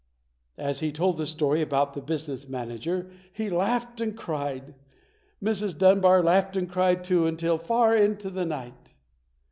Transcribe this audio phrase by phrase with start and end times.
[0.57, 4.73] As he told the story about the business manager he laughed and cried.
[5.43, 5.77] Mrs.
[5.77, 8.95] Dunbar laughed and cried too until far into the night.